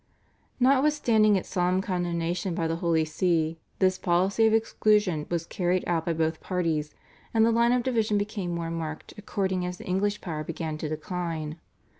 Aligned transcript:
Notwithstanding 0.59 1.35
its 1.35 1.47
solemn 1.49 1.79
condemnation 1.79 2.55
by 2.55 2.65
the 2.65 2.77
Holy 2.77 3.05
See 3.05 3.59
this 3.77 3.99
policy 3.99 4.47
of 4.47 4.53
exclusion 4.55 5.27
was 5.29 5.45
carried 5.45 5.83
out 5.85 6.07
by 6.07 6.13
both 6.13 6.41
parties, 6.41 6.95
and 7.35 7.45
the 7.45 7.51
line 7.51 7.71
of 7.71 7.83
division 7.83 8.17
became 8.17 8.49
more 8.55 8.71
marked 8.71 9.13
according 9.15 9.63
as 9.63 9.77
the 9.77 9.85
English 9.85 10.19
power 10.19 10.43
began 10.43 10.75
to 10.79 10.89
decline. 10.89 11.59